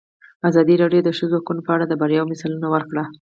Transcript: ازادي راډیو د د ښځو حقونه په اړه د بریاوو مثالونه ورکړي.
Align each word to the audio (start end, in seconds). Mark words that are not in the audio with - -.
ازادي 0.49 0.75
راډیو 0.81 1.01
د 1.05 1.05
د 1.07 1.09
ښځو 1.17 1.35
حقونه 1.39 1.61
په 1.65 1.71
اړه 1.75 1.85
د 1.87 1.93
بریاوو 2.01 2.29
مثالونه 2.31 2.67
ورکړي. 2.71 3.03